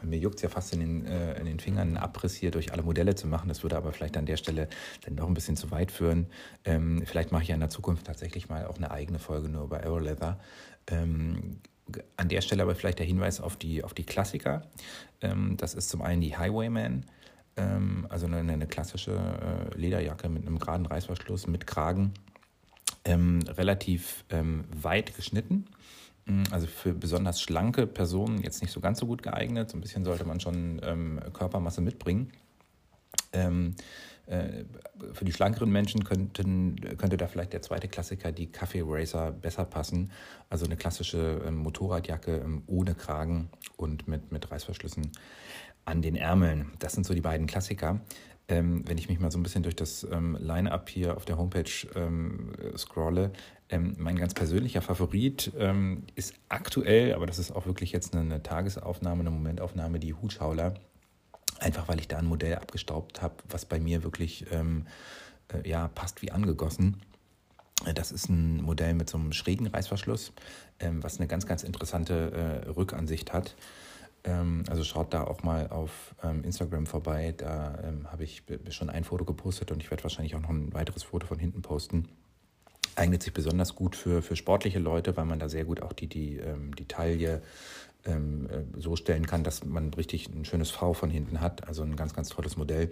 [0.01, 2.71] mir juckt es ja fast in den, äh, in den Fingern, einen Abriss hier durch
[2.71, 3.49] alle Modelle zu machen.
[3.49, 4.69] Das würde aber vielleicht an der Stelle
[5.03, 6.27] dann doch ein bisschen zu weit führen.
[6.63, 9.65] Ähm, vielleicht mache ich ja in der Zukunft tatsächlich mal auch eine eigene Folge nur
[9.65, 10.39] über Aeroleather.
[10.87, 11.59] Ähm,
[12.15, 14.63] an der Stelle aber vielleicht der Hinweis auf die, auf die Klassiker.
[15.21, 17.05] Ähm, das ist zum einen die Highwayman,
[17.57, 22.13] ähm, also eine, eine klassische äh, Lederjacke mit einem geraden Reißverschluss, mit Kragen
[23.03, 25.65] ähm, relativ ähm, weit geschnitten.
[26.25, 29.69] Mm, also für besonders schlanke Personen jetzt nicht so ganz so gut geeignet.
[29.69, 32.31] So ein bisschen sollte man schon ähm, Körpermasse mitbringen.
[33.33, 33.75] Ähm,
[34.27, 34.63] äh,
[35.13, 39.65] für die schlankeren Menschen könnten, könnte da vielleicht der zweite Klassiker, die Kaffee Racer, besser
[39.65, 40.11] passen.
[40.49, 45.11] Also eine klassische ähm, Motorradjacke ähm, ohne Kragen und mit, mit Reißverschlüssen
[45.85, 46.71] an den Ärmeln.
[46.79, 48.01] Das sind so die beiden Klassiker
[48.47, 51.37] ähm, wenn ich mich mal so ein bisschen durch das ähm, Line-up hier auf der
[51.37, 53.31] Homepage ähm, scrolle,
[53.75, 58.21] ähm, mein ganz persönlicher Favorit ähm, ist aktuell, aber das ist auch wirklich jetzt eine,
[58.21, 60.75] eine Tagesaufnahme, eine Momentaufnahme, die Hutschauler.
[61.59, 64.87] Einfach weil ich da ein Modell abgestaubt habe, was bei mir wirklich ähm,
[65.53, 67.01] äh, ja, passt wie angegossen.
[67.93, 70.31] Das ist ein Modell mit so einem schrägen Reißverschluss,
[70.79, 73.55] was eine ganz, ganz interessante äh, Rückansicht hat
[74.23, 77.33] Ähm, also schaut da auch mal auf ähm, Instagram vorbei.
[77.37, 80.73] Da ähm, habe ich schon ein Foto gepostet und ich werde wahrscheinlich auch noch ein
[80.73, 82.07] weiteres Foto von hinten posten.
[82.95, 86.07] Eignet sich besonders gut für, für sportliche Leute, weil man da sehr gut auch die,
[86.07, 86.39] die,
[86.77, 87.41] die Taille
[88.05, 91.67] ähm, so stellen kann, dass man richtig ein schönes V von hinten hat.
[91.67, 92.91] Also ein ganz, ganz tolles Modell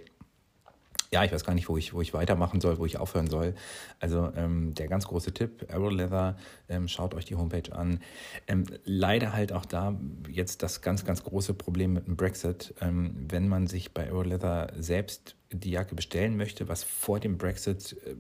[1.14, 3.54] ja, ich weiß gar nicht, wo ich, wo ich weitermachen soll, wo ich aufhören soll.
[4.00, 6.36] Also ähm, der ganz große Tipp, Arrow Leather,
[6.68, 8.00] ähm, schaut euch die Homepage an.
[8.48, 9.96] Ähm, leider halt auch da
[10.28, 12.74] jetzt das ganz, ganz große Problem mit dem Brexit.
[12.82, 17.38] Ähm, wenn man sich bei Arrow Leather selbst die Jacke bestellen möchte, was vor dem
[17.38, 18.16] Brexit äh,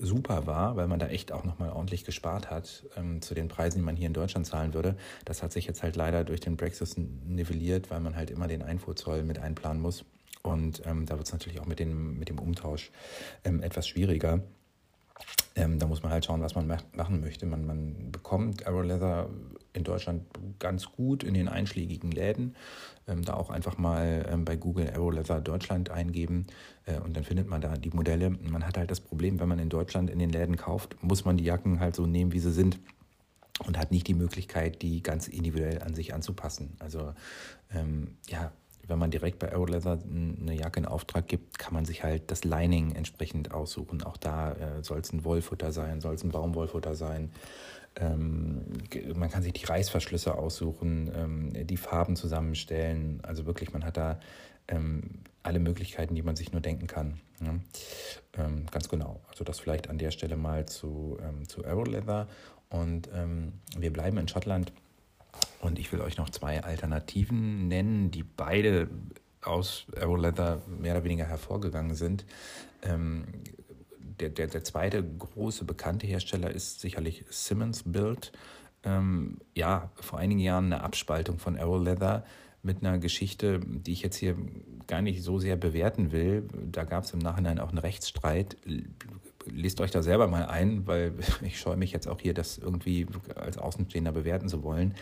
[0.00, 3.78] super war, weil man da echt auch nochmal ordentlich gespart hat ähm, zu den Preisen,
[3.78, 4.96] die man hier in Deutschland zahlen würde.
[5.24, 8.62] Das hat sich jetzt halt leider durch den Brexit nivelliert, weil man halt immer den
[8.62, 10.04] Einfuhrzoll mit einplanen muss.
[10.42, 12.90] Und ähm, da wird es natürlich auch mit, den, mit dem Umtausch
[13.44, 14.40] ähm, etwas schwieriger.
[15.56, 17.46] Ähm, da muss man halt schauen, was man machen möchte.
[17.46, 19.28] Man, man bekommt Arrow Leather
[19.76, 20.24] in Deutschland
[20.58, 22.56] ganz gut in den einschlägigen Läden.
[23.06, 26.46] Ähm, da auch einfach mal ähm, bei Google Arrow Leather Deutschland eingeben
[26.86, 28.30] äh, und dann findet man da die Modelle.
[28.30, 31.36] Man hat halt das Problem, wenn man in Deutschland in den Läden kauft, muss man
[31.36, 32.80] die Jacken halt so nehmen, wie sie sind
[33.64, 36.76] und hat nicht die Möglichkeit, die ganz individuell an sich anzupassen.
[36.80, 37.14] Also
[37.70, 38.52] ähm, ja,
[38.88, 42.44] wenn man direkt bei Aeroleather eine Jacke in Auftrag gibt, kann man sich halt das
[42.44, 44.02] Lining entsprechend aussuchen.
[44.02, 47.30] Auch da äh, soll es ein Wollfutter sein, soll es ein Baumwollfutter sein.
[47.96, 48.64] Ähm,
[49.14, 53.20] man kann sich die Reißverschlüsse aussuchen, ähm, die Farben zusammenstellen.
[53.22, 54.20] Also wirklich, man hat da
[54.68, 57.20] ähm, alle Möglichkeiten, die man sich nur denken kann.
[58.70, 59.20] Ganz genau.
[59.28, 62.28] Also das vielleicht an der Stelle mal zu, zu Aeroleather.
[62.70, 64.72] Und ähm, wir bleiben in Schottland
[65.60, 68.88] und ich will euch noch zwei Alternativen nennen, die beide
[69.42, 72.24] aus Aeroleather mehr oder weniger hervorgegangen sind.
[72.82, 73.26] Ähm,
[74.20, 78.32] der, der, der zweite große bekannte Hersteller ist sicherlich Simmons Build.
[78.82, 82.24] Ähm, ja, vor einigen Jahren eine Abspaltung von Aeroleather
[82.62, 84.36] mit einer Geschichte, die ich jetzt hier
[84.86, 86.48] gar nicht so sehr bewerten will.
[86.70, 88.56] Da gab es im Nachhinein auch einen Rechtsstreit
[89.46, 93.06] lest euch da selber mal ein, weil ich scheue mich jetzt auch hier, das irgendwie
[93.34, 94.94] als Außenstehender bewerten zu wollen.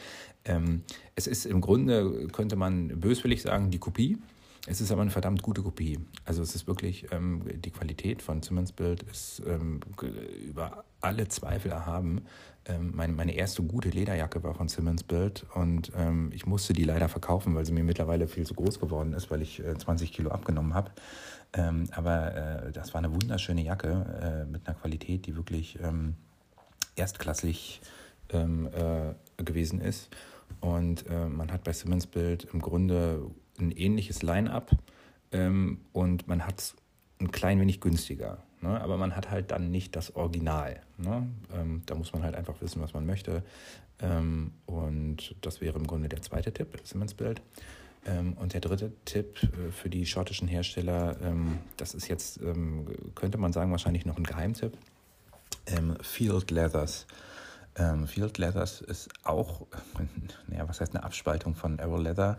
[0.44, 0.82] Ähm,
[1.14, 4.18] es ist im Grunde, könnte man böswillig sagen, die Kopie.
[4.66, 5.98] Es ist aber eine verdammt gute Kopie.
[6.24, 9.80] Also es ist wirklich, ähm, die Qualität von Simmons Bild ist ähm,
[10.48, 12.22] über alle Zweifel erhaben.
[12.64, 16.84] Ähm, meine, meine erste gute Lederjacke war von Simmons Bild und ähm, ich musste die
[16.84, 20.12] leider verkaufen, weil sie mir mittlerweile viel zu groß geworden ist, weil ich äh, 20
[20.12, 20.92] Kilo abgenommen habe.
[21.52, 26.14] Ähm, aber äh, das war eine wunderschöne Jacke äh, mit einer Qualität, die wirklich ähm,
[26.96, 27.82] erstklassig
[28.28, 30.08] äh, gewesen ist.
[30.60, 33.20] Und äh, man hat bei Simmons Bild im Grunde
[33.58, 34.70] ein ähnliches Line-up
[35.32, 36.76] ähm, und man hat es
[37.20, 38.38] ein klein wenig günstiger.
[38.60, 38.80] Ne?
[38.80, 40.80] Aber man hat halt dann nicht das Original.
[40.98, 41.28] Ne?
[41.52, 43.42] Ähm, da muss man halt einfach wissen, was man möchte.
[44.00, 47.42] Ähm, und das wäre im Grunde der zweite Tipp, Simmons Bild.
[48.06, 52.86] Ähm, und der dritte Tipp äh, für die schottischen Hersteller, ähm, das ist jetzt, ähm,
[53.14, 54.76] könnte man sagen, wahrscheinlich noch ein Geheimtipp.
[56.02, 57.06] Field Leathers.
[58.06, 59.66] Field Leathers ist auch,
[60.46, 62.36] naja, was heißt eine Abspaltung von Arrow Leather?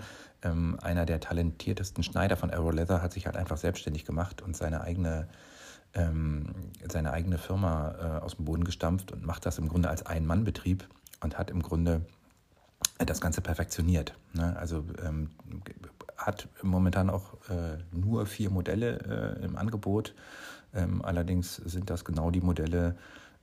[0.81, 4.81] einer der talentiertesten Schneider von Arrow Leather hat sich halt einfach selbstständig gemacht und seine
[4.81, 5.27] eigene,
[6.87, 10.87] seine eigene Firma äh, aus dem Boden gestampft und macht das im Grunde als Ein-Mann-Betrieb
[11.21, 12.01] und hat im Grunde
[12.97, 14.15] das Ganze perfektioniert.
[14.33, 14.55] Ne?
[14.57, 15.31] Also ähm,
[16.17, 20.13] hat momentan auch äh, nur vier Modelle äh, im Angebot.
[20.73, 22.95] Ähm, allerdings sind das genau die Modelle,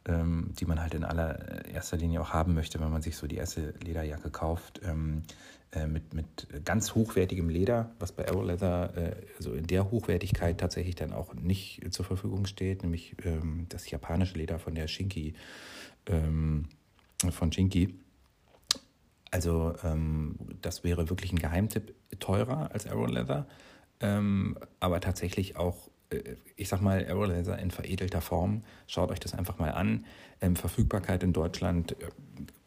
[0.07, 3.37] ähm, die man halt in allererster Linie auch haben möchte, wenn man sich so die
[3.37, 4.81] erste Lederjacke kauft.
[4.85, 5.23] Ähm,
[5.73, 10.59] äh, mit, mit ganz hochwertigem Leder, was bei Aero Leather äh, also in der Hochwertigkeit
[10.59, 15.35] tatsächlich dann auch nicht zur Verfügung steht, nämlich ähm, das japanische Leder von der Shinki,
[16.07, 16.69] ähm,
[17.31, 17.95] von Shinki
[19.33, 23.47] also ähm, das wäre wirklich ein Geheimtipp, teurer als Arrow Leather,
[24.01, 25.92] ähm, aber tatsächlich auch, äh,
[26.57, 28.63] ich sag mal, Arrow Leather in veredelter Form.
[28.87, 30.05] Schaut euch das einfach mal an.
[30.41, 32.09] Ähm, Verfügbarkeit in Deutschland äh,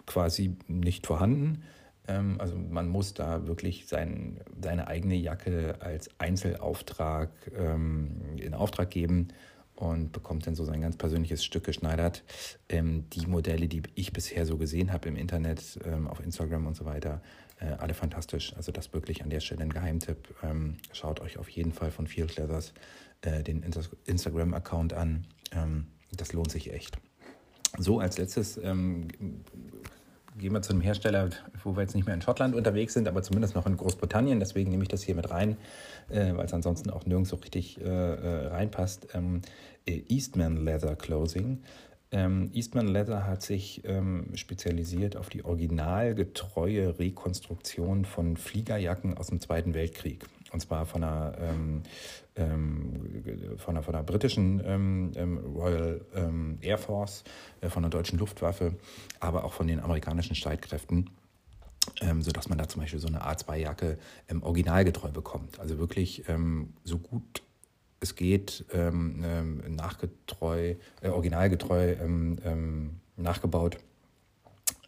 [0.06, 1.64] quasi nicht vorhanden.
[2.08, 8.90] Ähm, also man muss da wirklich sein, seine eigene Jacke als Einzelauftrag ähm, in Auftrag
[8.90, 9.30] geben
[9.76, 12.24] und bekommt dann so sein ganz persönliches Stück geschneidert.
[12.70, 16.76] Ähm, die Modelle, die ich bisher so gesehen habe im Internet, ähm, auf Instagram und
[16.76, 17.22] so weiter,
[17.60, 18.54] äh, alle fantastisch.
[18.56, 20.36] Also das wirklich an der Stelle ein Geheimtipp.
[20.44, 22.74] Ähm, schaut euch auf jeden Fall von Field Leathers
[23.26, 23.64] äh, den
[24.06, 25.26] Instagram-Account an.
[25.52, 26.98] Ähm, das lohnt sich echt.
[27.78, 29.08] So, als letztes ähm,
[30.38, 31.30] gehen wir zu einem Hersteller,
[31.64, 34.40] wo wir jetzt nicht mehr in Schottland unterwegs sind, aber zumindest noch in Großbritannien.
[34.40, 35.58] Deswegen nehme ich das hier mit rein,
[36.10, 39.08] äh, weil es ansonsten auch nirgends so richtig äh, äh reinpasst.
[39.14, 39.42] Ähm,
[39.86, 41.62] Eastman Leather Clothing.
[42.12, 49.42] Ähm, Eastman Leather hat sich ähm, spezialisiert auf die originalgetreue Rekonstruktion von Fliegerjacken aus dem
[49.42, 50.26] Zweiten Weltkrieg.
[50.56, 51.84] Und zwar von einer, ähm,
[52.38, 56.00] ähm von einer, von einer britischen ähm, ähm, Royal
[56.62, 57.26] Air Force,
[57.60, 58.74] äh, von der deutschen Luftwaffe,
[59.20, 61.10] aber auch von den amerikanischen Streitkräften.
[62.20, 64.00] sodass man da zum Beispiel so eine A2-Jacke
[64.42, 65.60] originalgetreu bekommt.
[65.60, 66.24] Also wirklich
[66.84, 67.44] so gut
[68.00, 73.78] es geht, ähm, ähm, nachgetreu, äh, originalgetreu ähm, ähm, nachgebaut.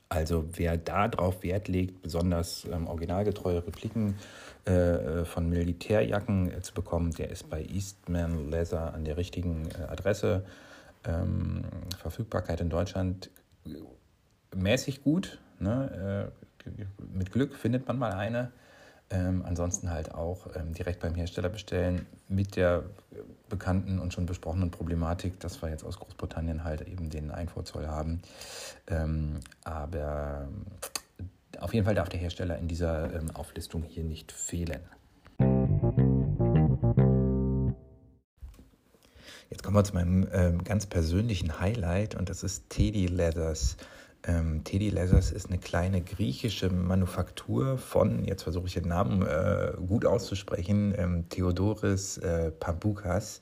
[0.09, 4.15] Also wer da drauf Wert legt, besonders ähm, originalgetreue Repliken
[4.65, 9.69] äh, äh, von Militärjacken äh, zu bekommen, der ist bei Eastman Leather an der richtigen
[9.71, 10.45] äh, Adresse.
[11.05, 11.63] Ähm,
[11.99, 13.29] Verfügbarkeit in Deutschland
[13.65, 15.39] äh, mäßig gut.
[15.59, 16.31] Ne?
[17.13, 18.51] mit Glück findet man mal eine.
[19.09, 22.83] Ähm, ansonsten halt auch ähm, direkt beim Hersteller bestellen mit der
[23.47, 28.21] bekannten und schon besprochenen Problematik, dass wir jetzt aus Großbritannien halt eben den Einfuhrzoll haben.
[28.87, 30.49] Ähm, aber
[31.53, 34.81] äh, auf jeden Fall darf der Hersteller in dieser ähm, Auflistung hier nicht fehlen.
[39.49, 43.77] Jetzt kommen wir zu meinem ähm, ganz persönlichen Highlight und das ist Teddy Leathers.
[44.23, 49.73] Ähm, Teddy Leathers ist eine kleine griechische Manufaktur von, jetzt versuche ich den Namen äh,
[49.87, 53.39] gut auszusprechen, ähm, Theodoris äh, Pamboukas,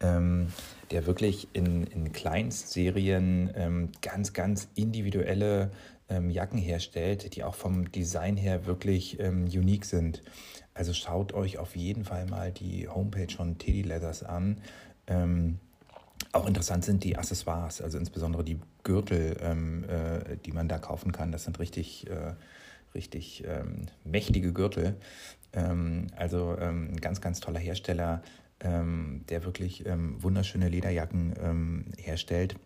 [0.00, 0.48] ähm,
[0.90, 5.70] der wirklich in, in Kleinstserien ähm, ganz, ganz individuelle
[6.08, 10.22] ähm, Jacken herstellt, die auch vom Design her wirklich ähm, unique sind.
[10.74, 14.60] Also schaut euch auf jeden Fall mal die Homepage von Teddy Leathers an.
[16.32, 21.10] Auch interessant sind die Accessoires, also insbesondere die Gürtel, ähm, äh, die man da kaufen
[21.10, 21.32] kann.
[21.32, 22.34] Das sind richtig, äh,
[22.94, 24.94] richtig ähm, mächtige Gürtel.
[25.52, 28.22] Ähm, also ähm, ein ganz, ganz toller Hersteller,
[28.60, 32.56] ähm, der wirklich ähm, wunderschöne Lederjacken herstellt.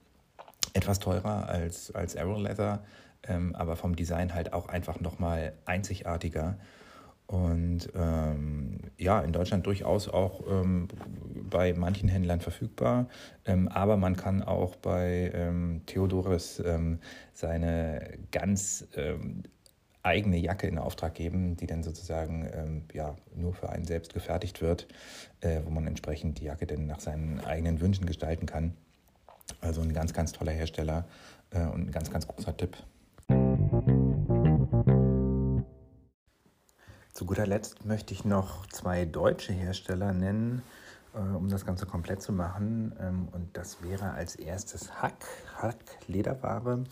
[0.74, 2.85] Etwas teurer als, als Arrow Leather,
[3.54, 6.56] aber vom Design halt auch einfach nochmal einzigartiger.
[7.30, 10.88] Und ähm, ja, in Deutschland durchaus auch ähm,
[11.48, 13.06] bei manchen Händlern verfügbar.
[13.44, 16.98] Ähm, aber man kann auch bei ähm, Theodoris ähm,
[17.32, 19.44] seine ganz ähm,
[20.02, 24.88] eigene Jacke in Auftrag geben, die dann sozusagen ja, nur für einen selbst gefertigt wird,
[25.40, 28.74] äh, wo man entsprechend die Jacke dann nach seinen eigenen Wünschen gestalten kann.
[29.60, 31.06] Also ein ganz, ganz toller Hersteller
[31.50, 32.76] äh, und ein ganz, ganz großer Tipp.
[37.20, 40.62] Zu guter Letzt möchte ich noch zwei deutsche Hersteller nennen,
[41.14, 42.94] äh, um das Ganze komplett zu machen.
[42.98, 45.26] Ähm, und das wäre als erstes Hack,
[45.61, 46.85] Hack Lederware.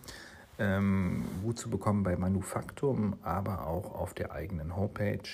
[0.59, 5.31] Ähm, gut zu bekommen bei Manufaktum, aber auch auf der eigenen Homepage.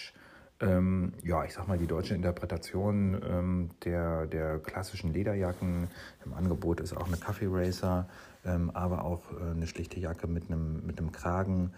[0.61, 5.89] Ähm, ja, ich sag mal, die deutsche Interpretation ähm, der, der klassischen Lederjacken
[6.25, 8.07] im Angebot ist auch eine Kaffee Racer,
[8.45, 11.73] ähm, aber auch äh, eine schlichte Jacke mit einem, mit einem Kragen,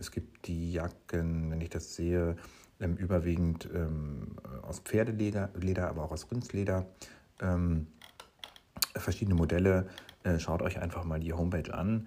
[0.00, 2.36] es gibt die Jacken, wenn ich das sehe,
[2.80, 6.86] ähm, überwiegend ähm, aus Pferdeleder, Leder, aber auch aus Rindsleder.
[8.96, 9.88] verschiedene Modelle.
[10.22, 12.06] Äh, schaut euch einfach mal die Homepage an.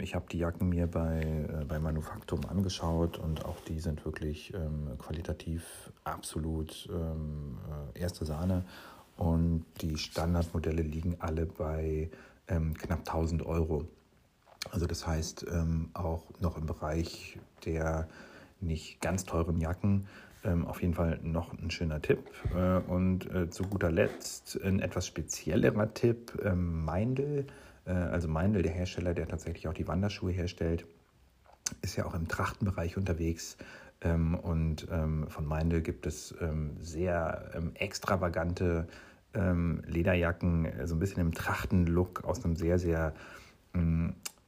[0.00, 4.52] ich habe die Jacken mir bei, äh, bei Manufaktum angeschaut und auch die sind wirklich
[4.98, 8.64] qualitativ absolut äh, erste Sahne.
[9.16, 12.10] Und die Standardmodelle liegen alle bei
[12.46, 13.86] knapp 1000 Euro.
[14.70, 18.08] Also das heißt ähm, auch noch im Bereich der
[18.60, 20.06] nicht ganz teuren Jacken
[20.44, 22.30] ähm, auf jeden Fall noch ein schöner Tipp.
[22.54, 27.46] Äh, und äh, zu guter Letzt ein etwas speziellerer Tipp, ähm, Meindl.
[27.84, 30.86] Äh, also Meindl, der Hersteller, der tatsächlich auch die Wanderschuhe herstellt,
[31.82, 33.58] ist ja auch im Trachtenbereich unterwegs.
[34.00, 38.88] Ähm, und ähm, von Meindl gibt es ähm, sehr extravagante
[39.32, 43.14] Lederjacken, so ein bisschen im Trachtenlook aus einem sehr, sehr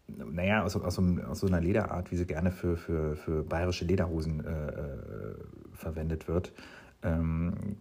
[0.08, 4.44] naja, aus, aus, aus, so einer Lederart, wie sie gerne für, für, für bayerische Lederhosen
[4.44, 5.34] äh, äh,
[5.72, 6.52] verwendet wird.
[7.02, 7.76] Ähm,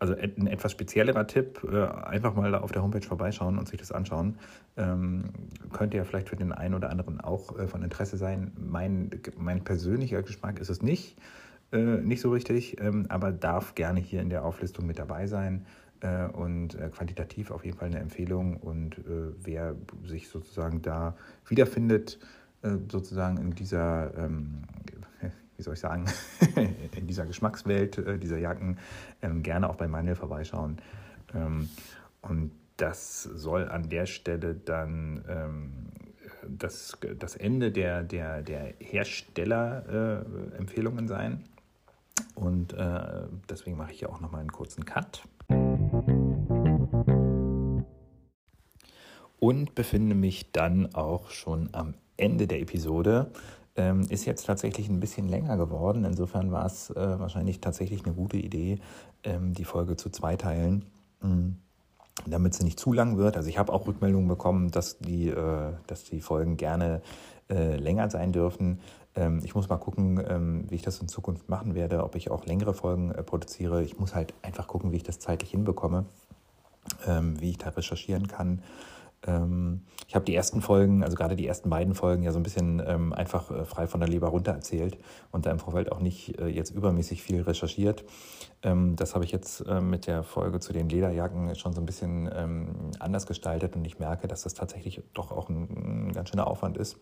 [0.00, 3.90] also ein etwas speziellerer Tipp, äh, einfach mal auf der Homepage vorbeischauen und sich das
[3.90, 4.38] anschauen.
[4.76, 5.24] Ähm,
[5.72, 8.52] könnte ja vielleicht für den einen oder anderen auch äh, von Interesse sein.
[8.56, 11.16] Mein, mein persönlicher Geschmack ist es nicht,
[11.70, 15.66] nicht so richtig, ähm, aber darf gerne hier in der Auflistung mit dabei sein
[16.06, 18.56] und äh, quantitativ auf jeden Fall eine Empfehlung.
[18.56, 19.74] Und äh, wer
[20.04, 22.18] sich sozusagen da wiederfindet,
[22.62, 24.62] äh, sozusagen in dieser, ähm,
[25.56, 26.06] wie soll ich sagen,
[26.96, 28.78] in dieser Geschmackswelt äh, dieser Jacken,
[29.22, 30.78] ähm, gerne auch bei Manuel vorbeischauen.
[31.34, 31.68] Ähm,
[32.22, 35.24] und das soll an der Stelle dann
[36.46, 41.42] das, das Ende der, der, der Herstellerempfehlungen sein.
[42.36, 45.24] Und äh, deswegen mache ich hier auch nochmal einen kurzen Cut.
[49.40, 53.30] Und befinde mich dann auch schon am Ende der Episode.
[53.76, 56.04] Ähm, ist jetzt tatsächlich ein bisschen länger geworden.
[56.04, 58.80] Insofern war es äh, wahrscheinlich tatsächlich eine gute Idee,
[59.22, 60.84] ähm, die Folge zu zweiteilen.
[61.22, 61.58] Mhm
[62.26, 63.36] damit sie nicht zu lang wird.
[63.36, 67.02] Also ich habe auch Rückmeldungen bekommen, dass die, äh, dass die Folgen gerne
[67.48, 68.80] äh, länger sein dürfen.
[69.14, 72.30] Ähm, ich muss mal gucken, ähm, wie ich das in Zukunft machen werde, ob ich
[72.30, 73.82] auch längere Folgen äh, produziere.
[73.82, 76.06] Ich muss halt einfach gucken, wie ich das zeitlich hinbekomme,
[77.06, 78.62] ähm, wie ich da recherchieren kann.
[79.26, 82.42] Ähm, ich habe die ersten Folgen, also gerade die ersten beiden Folgen, ja so ein
[82.42, 84.96] bisschen ähm, einfach äh, frei von der Leber runter erzählt
[85.32, 88.04] und da im Vorfeld auch nicht äh, jetzt übermäßig viel recherchiert.
[88.62, 91.86] Ähm, das habe ich jetzt äh, mit der Folge zu den Lederjacken schon so ein
[91.86, 92.68] bisschen ähm,
[93.00, 96.76] anders gestaltet und ich merke, dass das tatsächlich doch auch ein, ein ganz schöner Aufwand
[96.76, 96.96] ist.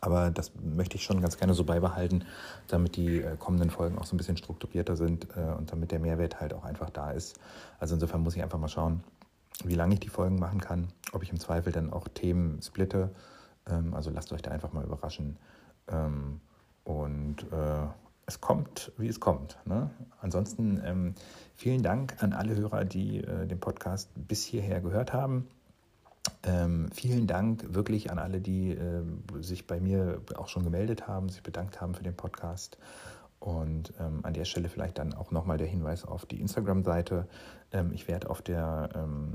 [0.00, 2.24] Aber das möchte ich schon ganz gerne so beibehalten,
[2.68, 6.00] damit die äh, kommenden Folgen auch so ein bisschen strukturierter sind äh, und damit der
[6.00, 7.38] Mehrwert halt auch einfach da ist.
[7.78, 9.02] Also insofern muss ich einfach mal schauen,
[9.64, 13.10] wie lange ich die Folgen machen kann, ob ich im Zweifel dann auch Themen splitte.
[13.68, 15.38] Ähm, also lasst euch da einfach mal überraschen.
[15.88, 16.40] Ähm,
[16.84, 17.86] und äh,
[18.26, 19.58] es kommt, wie es kommt.
[19.64, 19.90] Ne?
[20.20, 21.14] Ansonsten ähm,
[21.54, 25.48] vielen Dank an alle Hörer, die äh, den Podcast bis hierher gehört haben.
[26.42, 29.02] Ähm, vielen Dank wirklich an alle, die äh,
[29.40, 32.78] sich bei mir auch schon gemeldet haben, sich bedankt haben für den Podcast.
[33.38, 37.28] Und ähm, an der Stelle vielleicht dann auch nochmal der Hinweis auf die Instagram-Seite.
[37.72, 39.34] Ähm, ich werde auf, ähm,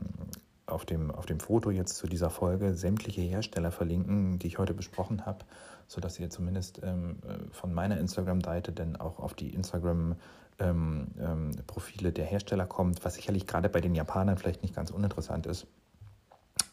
[0.66, 4.74] auf, dem, auf dem Foto jetzt zu dieser Folge sämtliche Hersteller verlinken, die ich heute
[4.74, 5.46] besprochen habe,
[5.88, 10.16] sodass ihr zumindest ähm, äh, von meiner Instagram-Seite dann auch auf die Instagram-
[10.60, 14.92] ähm, ähm, Profile der Hersteller kommt, was sicherlich gerade bei den Japanern vielleicht nicht ganz
[14.92, 15.66] uninteressant ist,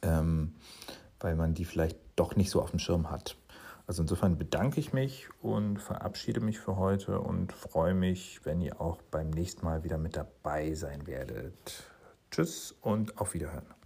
[0.03, 3.37] weil man die vielleicht doch nicht so auf dem Schirm hat.
[3.89, 8.83] Also insofern bedanke ich mich und verabschiede mich für heute und freue mich, wenn ihr
[8.83, 11.85] auch beim nächsten Mal wieder mit dabei sein werdet.
[12.31, 13.78] Tschüss und auf Wiederhören.